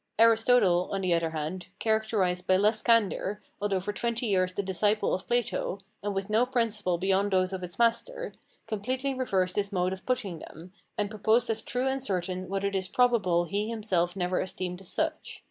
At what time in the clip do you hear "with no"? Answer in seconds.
6.15-6.43